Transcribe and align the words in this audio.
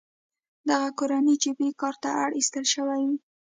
دغه 0.69 0.89
کورنۍ 0.99 1.35
جبري 1.43 1.69
کار 1.81 1.95
ته 2.03 2.09
اړ 2.23 2.29
ایستل 2.37 2.65
شوې 2.73 2.99
وې. 3.07 3.17